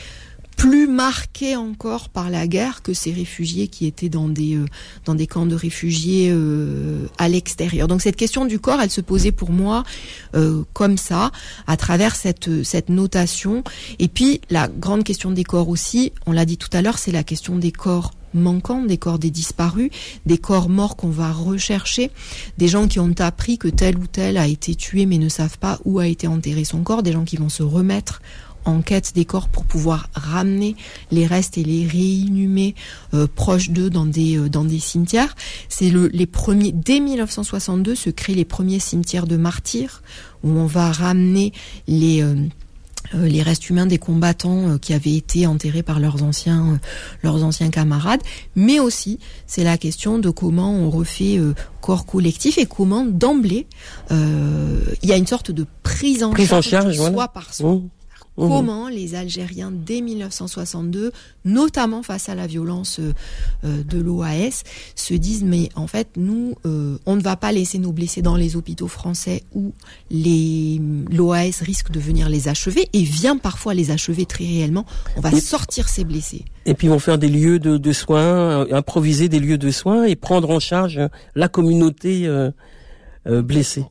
[0.57, 4.67] plus marqués encore par la guerre que ces réfugiés qui étaient dans des euh,
[5.05, 7.89] dans des camps de réfugiés euh, à l'extérieur.
[7.89, 9.83] Donc cette question du corps, elle se posait pour moi
[10.37, 11.33] euh, comme ça,
[11.67, 13.65] à travers cette cette notation.
[13.99, 17.13] Et puis la grande question des corps aussi, on l'a dit tout à l'heure, c'est
[17.13, 19.91] la question des corps manquants, des corps des disparus,
[20.27, 22.11] des corps morts qu'on va rechercher,
[22.59, 25.59] des gens qui ont appris que tel ou tel a été tué mais ne savent
[25.59, 28.21] pas où a été enterré son corps, des gens qui vont se remettre
[28.65, 30.77] en quête des corps pour pouvoir ramener
[31.11, 32.75] les restes et les réinhumer
[33.13, 35.35] euh, proches d'eux dans des euh, dans des cimetières.
[35.69, 40.03] C'est le les premiers dès 1962 se créent les premiers cimetières de martyrs
[40.43, 41.53] où on va ramener
[41.87, 42.35] les euh,
[43.13, 46.81] les restes humains des combattants qui avaient été enterrés par leurs anciens
[47.23, 48.23] leurs anciens camarades,
[48.57, 51.39] mais aussi c'est la question de comment on refait
[51.81, 53.67] corps collectif et comment d'emblée
[54.11, 57.29] il y a une sorte de prise en prise charge, en charge soi voilà.
[57.29, 57.73] par soi.
[57.75, 57.89] Mmh
[58.37, 61.13] comment les Algériens dès 1962,
[61.45, 63.01] notamment face à la violence
[63.65, 64.63] euh, de l'OAS,
[64.97, 68.37] se disent mais en fait nous euh, on ne va pas laisser nos blessés dans
[68.37, 69.73] les hôpitaux français où
[70.11, 74.85] les l'OAS risque de venir les achever et vient parfois les achever très réellement.
[75.17, 76.45] On va Et- sortir ces blessés.
[76.67, 79.71] Et puis ils vont faire des lieux de, de soins, euh, improviser des lieux de
[79.71, 82.27] soins et prendre en charge euh, la communauté
[83.27, 83.43] euh.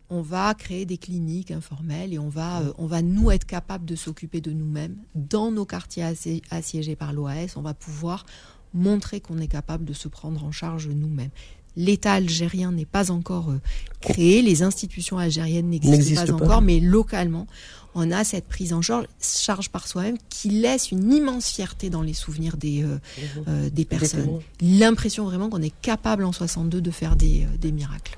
[0.09, 3.85] On va créer des cliniques informelles et on va, euh, on va nous être capables
[3.85, 6.05] de s'occuper de nous-mêmes dans nos quartiers
[6.49, 7.55] assiégés par l'OAS.
[7.55, 8.25] On va pouvoir
[8.73, 11.31] montrer qu'on est capable de se prendre en charge nous-mêmes.
[11.75, 13.59] L'État algérien n'est pas encore euh,
[13.99, 16.45] créé, les institutions algériennes n'existent pas, pas.
[16.45, 17.47] encore, mais localement,
[17.95, 22.01] on a cette prise en charge, charge par soi-même qui laisse une immense fierté dans
[22.01, 22.97] les souvenirs des, euh,
[23.47, 24.39] euh, des personnes.
[24.61, 28.17] L'impression vraiment qu'on est capable en 62 de faire des, euh, des miracles.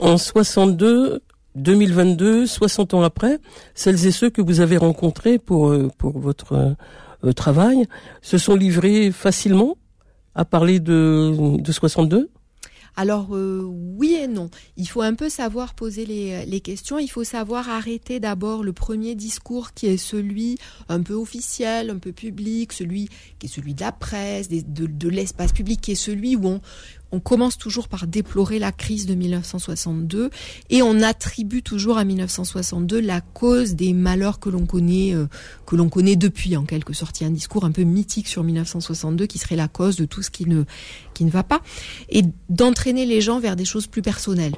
[0.00, 1.22] En 62,
[1.54, 3.38] 2022, 60 ans après,
[3.74, 6.76] celles et ceux que vous avez rencontrés pour euh, votre
[7.24, 7.86] euh, travail
[8.20, 9.76] se sont livrés facilement
[10.34, 12.30] à parler de de 62.
[12.96, 14.48] Alors euh, oui et non.
[14.78, 16.98] Il faut un peu savoir poser les, questions.
[16.98, 20.56] Il faut savoir arrêter d'abord le premier discours qui est celui
[20.88, 25.08] un peu officiel, un peu public, celui qui est celui de la presse, de, de
[25.10, 26.60] l'espace public, qui est celui où on,
[27.12, 30.30] on commence toujours par déplorer la crise de 1962
[30.70, 35.26] et on attribue toujours à 1962 la cause des malheurs que l'on connaît euh,
[35.66, 37.20] que l'on connaît depuis en quelque sorte.
[37.20, 40.04] Il y a un discours un peu mythique sur 1962 qui serait la cause de
[40.04, 40.64] tout ce qui ne
[41.14, 41.62] qui ne va pas
[42.08, 44.54] et d'entraîner les gens vers des choses plus personnelles.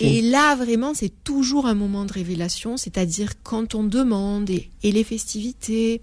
[0.00, 4.90] Et là, vraiment, c'est toujours un moment de révélation, c'est-à-dire quand on demande, et, et
[4.90, 6.00] les festivités,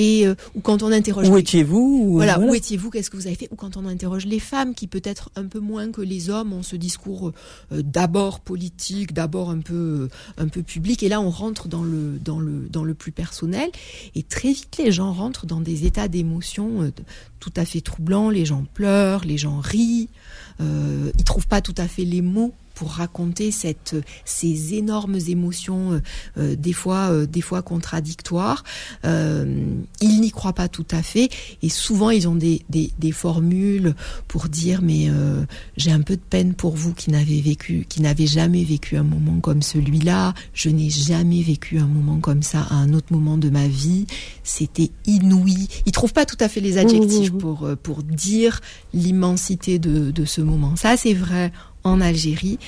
[0.00, 3.36] et euh, ou quand on interroge où étiez-vous voilà, où étiez-vous qu'est-ce que vous avez
[3.36, 6.54] fait ou quand on interroge les femmes qui peut-être un peu moins que les hommes
[6.54, 7.32] ont ce discours
[7.72, 10.08] euh, d'abord politique d'abord un peu
[10.38, 13.70] un peu public et là on rentre dans le dans le dans le plus personnel
[14.14, 16.90] et très vite les gens rentrent dans des états d'émotion euh,
[17.38, 20.08] tout à fait troublants les gens pleurent les gens rient
[20.62, 25.92] euh, ils trouvent pas tout à fait les mots pour raconter cette, ces énormes émotions,
[25.92, 26.00] euh,
[26.38, 28.64] euh, des fois, euh, des fois contradictoires.
[29.04, 31.28] ils n'y croient pas tout à fait,
[31.62, 33.94] et souvent ils ont des, des, des formules
[34.28, 35.10] pour dire mais
[35.76, 39.02] j'ai un peu de peine pour vous qui n'avez vécu, qui n'avez jamais vécu un
[39.02, 40.32] moment comme celui-là.
[40.54, 44.06] Je n'ai jamais vécu un moment comme ça à un autre moment de ma vie.
[44.42, 45.68] C'était inouï.
[45.84, 47.40] Ils trouvent pas tout à fait les adjectifs mmh, mmh, mmh.
[47.40, 48.60] pour pour dire
[48.94, 50.76] l'immensité de, de ce moment.
[50.76, 51.52] Ça c'est vrai
[51.84, 52.58] en Algérie,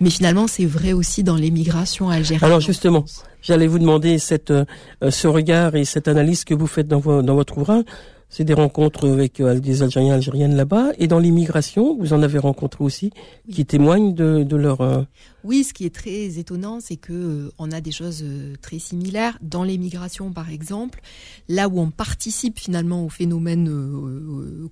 [0.00, 2.44] mais finalement c'est vrai aussi dans l'émigration algérienne.
[2.44, 3.04] Alors justement,
[3.42, 4.64] j'allais vous demander cette, euh,
[5.10, 7.84] ce regard et cette analyse que vous faites dans, dans votre ouvrage.
[8.34, 12.38] C'est des rencontres avec euh, des Algériens, Algériennes là-bas, et dans l'immigration, vous en avez
[12.38, 13.10] rencontré aussi,
[13.52, 15.02] qui témoignent de, de leur euh,
[15.44, 18.78] oui, ce qui est très étonnant, c'est que euh, on a des choses euh, très
[18.78, 19.38] similaires.
[19.42, 21.00] Dans l'émigration, par exemple,
[21.48, 23.68] là où on participe finalement au phénomène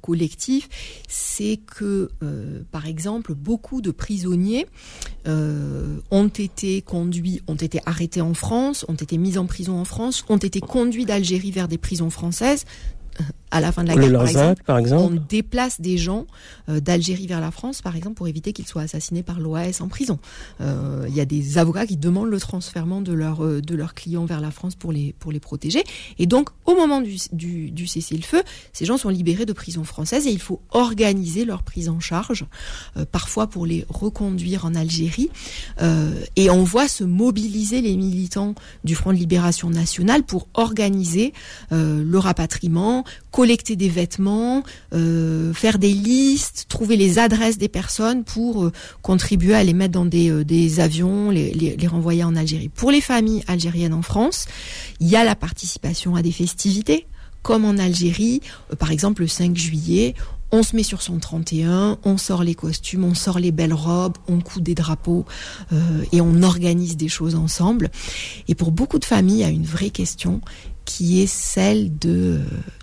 [0.00, 0.68] collectif,
[1.08, 2.10] c'est que,
[2.70, 4.66] par exemple, beaucoup de prisonniers
[5.26, 10.24] ont été conduits, ont été arrêtés en France, ont été mis en prison en France,
[10.28, 12.64] ont été conduits d'Algérie vers des prisons françaises
[13.50, 16.26] à la fin de la guerre, par exemple, on déplace des gens
[16.68, 19.88] euh, d'Algérie vers la France, par exemple, pour éviter qu'ils soient assassinés par l'OAS en
[19.88, 20.18] prison.
[20.60, 23.94] Euh, il y a des avocats qui demandent le transfert de leurs euh, de leurs
[23.94, 25.84] clients vers la France pour les pour les protéger.
[26.18, 30.26] Et donc, au moment du, du, du cessez-le-feu, ces gens sont libérés de prison française
[30.26, 32.46] et il faut organiser leur prise en charge,
[33.12, 35.30] parfois pour les reconduire en Algérie.
[36.36, 41.32] et on voit se mobiliser les militants du Front de Libération Nationale pour organiser
[41.70, 43.04] le rapatriement
[43.40, 49.54] collecter des vêtements, euh, faire des listes, trouver les adresses des personnes pour euh, contribuer
[49.54, 52.68] à les mettre dans des, euh, des avions, les, les, les, renvoyer en Algérie.
[52.68, 54.44] Pour les familles algériennes en France,
[55.00, 57.06] il y a la participation à des festivités,
[57.40, 58.42] comme en Algérie,
[58.78, 60.14] par exemple le 5 juillet,
[60.52, 64.18] on se met sur son 31, on sort les costumes, on sort les belles robes,
[64.28, 65.24] on coud des drapeaux
[65.72, 67.88] euh, et on organise des choses ensemble.
[68.48, 70.42] Et pour beaucoup de familles, il y a une vraie question
[70.84, 72.40] qui est celle de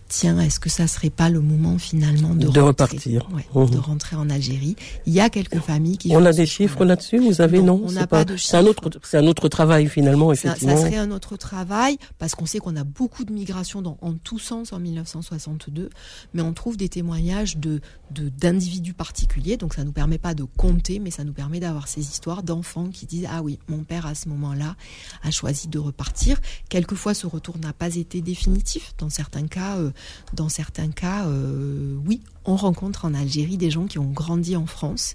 [0.08, 3.70] tiens, est-ce que ça serait pas le moment finalement de, repartir, mmh.
[3.70, 6.16] de rentrer en Algérie Il y a quelques familles qui.
[6.16, 7.20] On a des chiffres là-dessus.
[7.20, 10.32] Vous avez non, On n'a pas, de C'est un autre, c'est un autre travail finalement
[10.32, 10.76] effectivement.
[10.76, 14.14] Ça, serait un autre travail parce qu'on sait qu'on a beaucoup de migrations dans, en
[14.14, 15.90] tous sens en 1962,
[16.34, 19.58] mais on trouve des témoignages de d'individus particuliers.
[19.58, 22.90] Donc ça nous permet pas de compter, mais ça nous permet d'avoir ces histoires d'enfants
[22.90, 24.76] qui disent ah oui, mon père à ce moment-là
[25.24, 26.40] a choisi de repartir.
[26.70, 28.94] Quelquefois, ce retour n'a pas été définitif.
[28.98, 29.78] Dans certains cas.
[29.78, 29.92] Euh,
[30.34, 34.66] dans certains cas, euh, oui, on rencontre en Algérie des gens qui ont grandi en
[34.66, 35.14] France,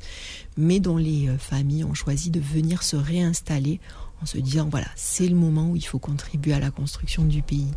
[0.57, 3.81] mais dont les euh, familles ont choisi de venir se réinstaller
[4.23, 7.43] en se disant, voilà, c'est le moment où il faut contribuer à la construction du
[7.43, 7.71] pays.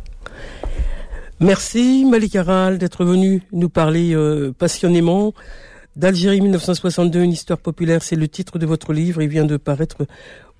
[1.40, 5.34] Merci Malik Aral d'être venu nous parler euh, passionnément
[5.96, 8.02] d'Algérie 1962, une histoire populaire.
[8.02, 9.20] C'est le titre de votre livre.
[9.22, 10.06] Il vient de paraître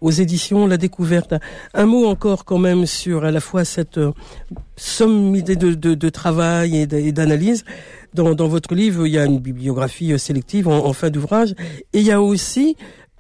[0.01, 1.35] aux éditions La Découverte.
[1.75, 4.13] Un mot encore quand même sur à la fois cette euh,
[4.77, 7.65] somme de, travail et d'analyse.
[8.15, 11.55] Dans, votre livre, il y a une bibliographie euh, sélective en fin d'ouvrage
[11.93, 12.77] et il y a aussi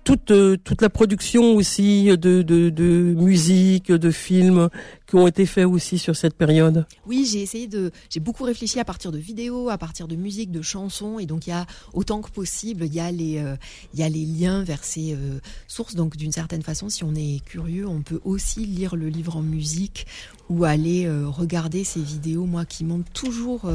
[0.06, 4.70] toute euh, toute la production aussi de, de, de musique, de films
[5.08, 6.86] qui ont été faits aussi sur cette période.
[7.06, 10.52] Oui, j'ai essayé de, j'ai beaucoup réfléchi à partir de vidéos, à partir de musique,
[10.52, 13.56] de chansons, et donc il y a autant que possible, il y a les euh,
[13.94, 15.96] il y a les liens vers ces euh, sources.
[15.96, 19.42] Donc d'une certaine façon, si on est curieux, on peut aussi lire le livre en
[19.42, 20.06] musique
[20.48, 23.68] ou aller regarder ces vidéos, moi qui m'ont toujours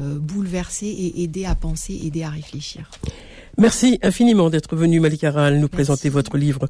[0.00, 2.90] bouleversé et aidé à penser, aidé à réfléchir.
[3.58, 6.68] Merci infiniment d'être venu, Malik Aral, nous présenter votre livre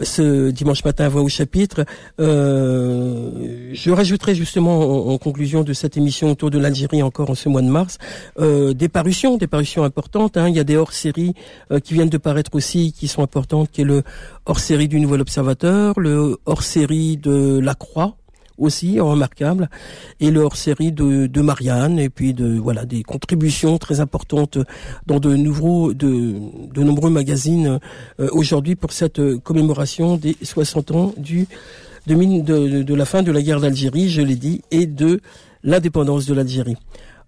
[0.00, 1.84] euh, ce dimanche matin à Voix au chapitre.
[2.18, 7.48] Euh, je rajouterai justement en, conclusion de cette émission autour de l'Algérie encore en ce
[7.48, 7.98] mois de mars
[8.40, 10.36] euh, des parutions, des parutions importantes.
[10.36, 10.48] Hein.
[10.48, 11.34] Il y a des hors-séries
[11.70, 14.02] euh, qui viennent de paraître aussi, qui sont importantes, qui est le
[14.46, 18.16] hors-série du Nouvel Observateur, le hors-série de La Croix
[18.58, 19.68] aussi remarquable
[20.20, 24.58] et le hors-série de, de, Marianne et puis de voilà des contributions très importantes
[25.06, 26.34] dans de nouveaux de,
[26.72, 27.78] de nombreux magazines
[28.20, 31.46] euh, aujourd'hui pour cette commémoration des 60 ans du
[32.06, 35.20] de, de la fin de la guerre d'Algérie, je l'ai dit, et de
[35.64, 36.76] l'indépendance de l'Algérie.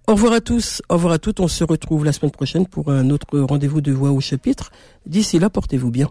[0.06, 1.40] Au revoir à tous, au revoir à toutes.
[1.40, 4.70] On se retrouve la semaine prochaine pour un autre rendez-vous de voix au chapitre.
[5.04, 6.10] D'ici là, portez-vous bien.